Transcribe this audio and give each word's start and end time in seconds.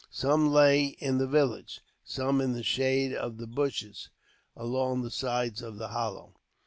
Some 0.09 0.51
lay 0.51 0.85
in 0.97 1.19
the 1.19 1.27
village, 1.27 1.79
some 2.03 2.41
in 2.41 2.53
the 2.53 2.63
shade 2.63 3.13
of 3.13 3.37
the 3.37 3.45
bushes 3.45 4.09
along 4.55 5.03
the 5.03 5.11
sides 5.11 5.61
of 5.61 5.77
the 5.77 5.89
hollow. 5.89 6.33